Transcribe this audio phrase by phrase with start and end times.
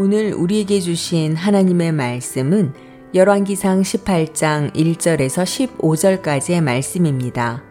[0.00, 2.72] 오늘 우리에게 주신 하나님의 말씀은
[3.14, 5.42] 열왕기상 18장 1절에서
[5.76, 7.64] 15절까지의 말씀입니다.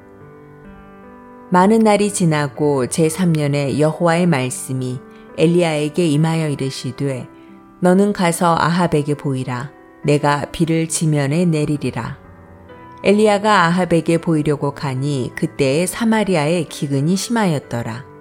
[1.50, 5.00] 많은 날이 지나고 제3년에 여호와의 말씀이
[5.38, 7.30] 엘리야에게 임하여 이르시되
[7.80, 9.72] 너는 가서 아합에게 보이라.
[10.04, 12.18] 내가 비를 지면에 내리리라.
[13.06, 18.17] 엘리야가 아합에게 보이려고 가니 그때에 사마리아의 기근이 심하였더라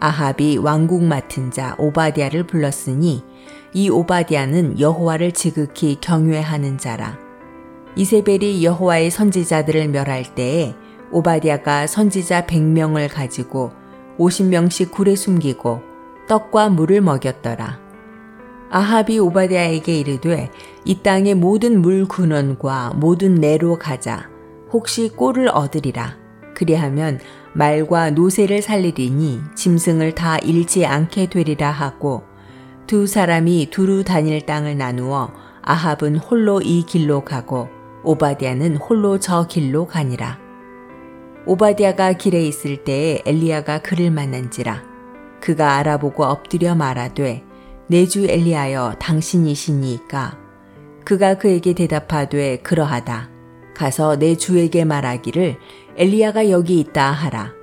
[0.00, 3.22] 아합이 왕국 맡은 자 오바디아를 불렀으니
[3.74, 7.18] 이 오바디아는 여호와를 지극히 경외하는 자라
[7.96, 10.74] 이세벨이 여호와의 선지자들을 멸할 때에
[11.12, 13.72] 오바디아가 선지자 100명을 가지고
[14.18, 15.82] 50명씩 굴에 숨기고
[16.28, 17.80] 떡과 물을 먹였더라.
[18.70, 20.50] 아합이 오바디아에게 이르되
[20.84, 24.30] 이 땅의 모든 물 근원과 모든 내로 가자.
[24.72, 26.16] 혹시 꼴을 얻으리라.
[26.54, 27.18] 그리하면
[27.52, 32.22] 말과 노새를 살리리니 짐승을 다 잃지 않게 되리라 하고
[32.86, 37.68] 두 사람이 두루 다닐 땅을 나누어 아합은 홀로 이 길로 가고
[38.02, 40.38] 오바디아는 홀로 저 길로 가니라.
[41.46, 44.82] 오바디아가 길에 있을 때에 엘리야가 그를 만난지라.
[45.40, 47.44] 그가 알아보고 엎드려 말하되
[47.88, 50.38] 내 주 엘리하여 당신이시니까
[51.04, 53.28] 그가 그에게 대답하되 그러하다
[53.80, 55.56] 가서 내 주에게 말하기를
[55.96, 57.54] 엘리야가 여기 있다 하라.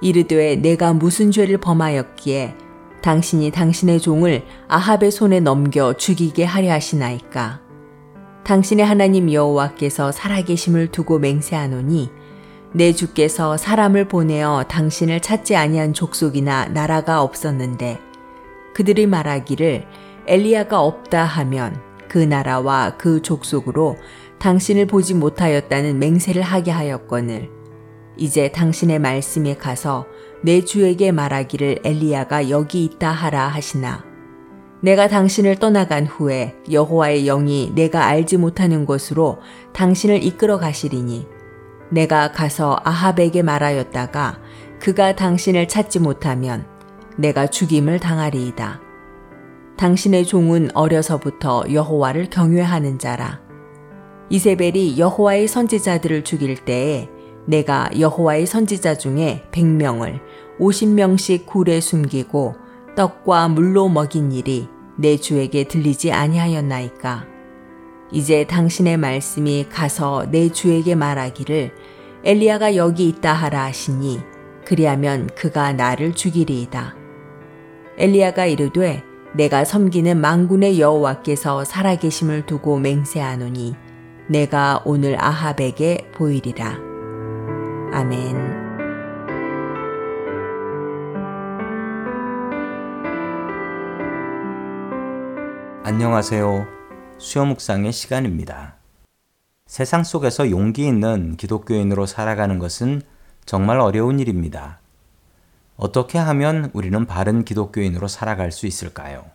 [0.00, 2.56] 이르되 내가 무슨 죄를 범하였기에
[3.02, 7.60] 당신이 당신의 종을 아합의 손에 넘겨 죽이게 하려 하시나이까?
[8.42, 12.10] 당신의 하나님 여호와께서 살아계심을 두고 맹세하노니
[12.72, 18.00] 내 주께서 사람을 보내어 당신을 찾지 아니한 족속이나 나라가 없었는데
[18.74, 19.86] 그들이 말하기를
[20.26, 23.96] 엘리야가 없다 하면 그 나라와 그 족속으로
[24.38, 27.50] 당신을 보지 못하였다는 맹세를 하게 하였거늘
[28.16, 30.06] 이제 당신의 말씀에 가서
[30.42, 34.04] 내 주에게 말하기를 엘리야가 여기 있다 하라 하시나
[34.82, 39.38] 내가 당신을 떠나간 후에 여호와의 영이 내가 알지 못하는 곳으로
[39.72, 41.26] 당신을 이끌어 가시리니
[41.90, 44.40] 내가 가서 아합에게 말하였다가
[44.80, 46.66] 그가 당신을 찾지 못하면
[47.16, 48.80] 내가 죽임을 당하리이다.
[49.76, 53.43] 당신의 종은 어려서부터 여호와를 경외하는 자라.
[54.30, 57.08] 이세벨이 여호와의 선지자들을 죽일 때에
[57.46, 60.20] 내가 여호와의 선지자 중에 100명을
[60.58, 62.54] 50명씩 굴에 숨기고
[62.96, 67.26] 떡과 물로 먹인 일이 내 주에게 들리지 아니하였나이까.
[68.12, 71.72] 이제 당신의 말씀이 가서 내 주에게 말하기를
[72.24, 74.20] 엘리야가 여기 있다 하라 하시니
[74.64, 76.94] 그리하면 그가 나를 죽이리이다.
[77.98, 79.02] 엘리야가 이르되
[79.34, 83.74] 내가 섬기는 망군의 여호와께서 살아계심을 두고 맹세하노니
[84.26, 86.78] 내가 오늘 아합에게 보이리라.
[87.92, 88.36] 아멘.
[95.84, 96.66] 안녕하세요.
[97.18, 98.76] 수요 묵상의 시간입니다.
[99.66, 103.02] 세상 속에서 용기 있는 기독교인으로 살아가는 것은
[103.44, 104.78] 정말 어려운 일입니다.
[105.76, 109.26] 어떻게 하면 우리는 바른 기독교인으로 살아갈 수 있을까요?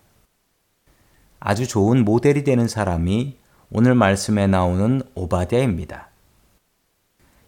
[1.40, 3.39] 아주 좋은 모델이 되는 사람이
[3.72, 6.08] 오늘 말씀에 나오는 오바댜입니다.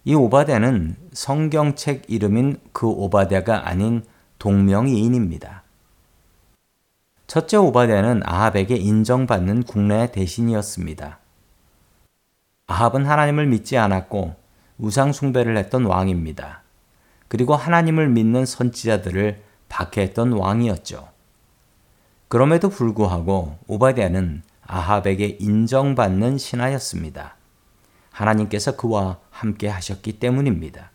[0.04, 4.04] 이 오바댜는 성경책 이름인 그 오바댜가 아닌
[4.38, 5.64] 동명이인입니다.
[7.26, 11.18] 첫째 오바댜는 아합에게 인정받는 국내 대신이었습니다.
[12.68, 14.36] 아합은 하나님을 믿지 않았고
[14.78, 16.62] 우상 숭배를 했던 왕입니다.
[17.26, 21.08] 그리고 하나님을 믿는 선지자들을 박해했던 왕이었죠.
[22.28, 27.36] 그럼에도 불구하고 오바댜는 아합에게 인정받는 신하였습니다.
[28.10, 30.90] 하나님께서 그와 함께 하셨기 때문입니다.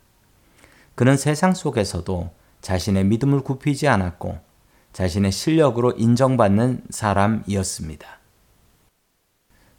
[0.95, 4.39] 그는 세상 속에서도 자신의 믿음을 굽히지 않았고
[4.94, 8.07] 자신의 실력으로 인정받는 사람이었습니다.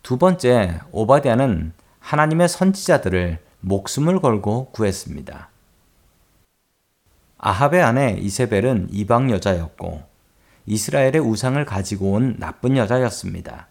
[0.02, 5.50] 두 번째, 오바댜는 하나님의 선지자들을 목숨을 걸고 구했습니다.
[7.38, 10.02] 아합의 아내 이세벨은 이방 여자였고
[10.66, 13.68] 이스라엘의 우상을 가지고 온 나쁜 여자였습니다.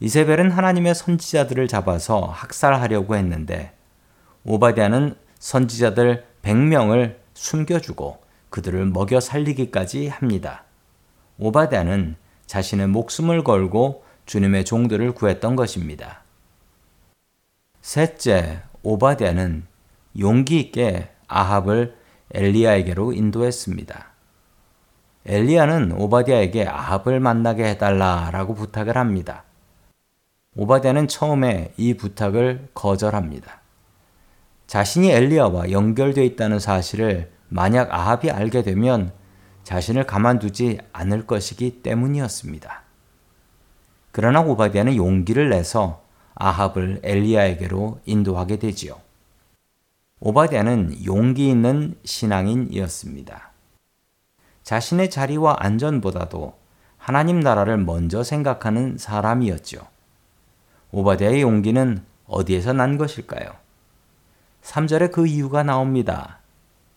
[0.00, 3.72] 이세벨은 하나님의 선지자들을 잡아서 학살하려고 했는데
[4.44, 10.64] 오바댜는 선지자들 100명을 숨겨주고 그들을 먹여 살리기까지 합니다.
[11.38, 16.22] 오바댜는 자신의 목숨을 걸고 주님의 종들을 구했던 것입니다.
[17.82, 19.66] 셋째, 오바댜는
[20.18, 21.96] 용기 있게 아합을
[22.32, 24.06] 엘리야에게로 인도했습니다.
[25.26, 29.44] 엘리야는 오바댜에게 아합을 만나게 해달라라고 부탁을 합니다.
[30.56, 33.60] 오바댜는 처음에 이 부탁을 거절합니다.
[34.66, 39.12] 자신이 엘리야와 연결되어 있다는 사실을 만약 아합이 알게 되면
[39.64, 42.82] 자신을 가만두지 않을 것이기 때문이었습니다.
[44.12, 46.02] 그러나 오바디아는 용기를 내서
[46.34, 48.96] 아합을 엘리야에게로 인도하게 되지요.
[50.20, 53.50] 오바디아는 용기 있는 신앙인이었습니다.
[54.62, 56.54] 자신의 자리와 안전보다도
[56.96, 59.93] 하나님 나라를 먼저 생각하는 사람이었죠.
[60.94, 63.50] 오바디아의 용기는 어디에서 난 것일까요?
[64.62, 66.38] 3절에 그 이유가 나옵니다.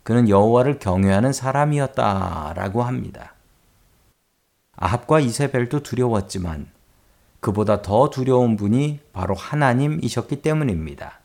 [0.04, 3.34] 그는 여호와를 경외하는 사람이었다라고 합니다.
[4.76, 6.68] 아합과 이세벨도 두려웠지만
[7.40, 11.20] 그보다 더 두려운 분이 바로 하나님이셨기 때문입니다.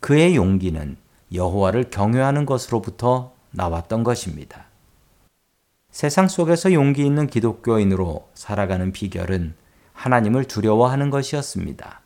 [0.00, 0.96] 그의 용기는
[1.32, 4.64] 여호와를 경외하는 것으로부터 나왔던 것입니다.
[5.92, 9.61] 세상 속에서 용기 있는 기독교인으로 살아가는 비결은
[10.02, 12.00] 하나님을 두려워하는 것이었습니다.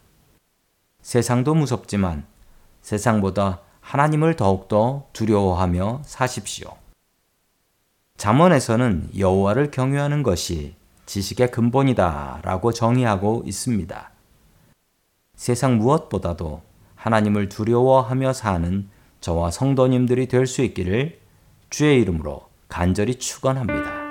[1.00, 2.26] 세상도 무섭지만
[2.82, 6.76] 세상보다 하나님을 더욱더 두려워하며 사십시오.
[8.19, 10.75] 잠언에서는 여호와를 경외하는 것이
[11.06, 14.10] 지식의 근본이다라고 정의하고 있습니다.
[15.34, 16.60] 세상 무엇보다도
[16.96, 18.90] 하나님을 두려워하며 사는
[19.22, 21.19] 저와 성도님들이 될 수 있기를
[21.70, 24.05] 주의 이름으로 간절히 축원합니다.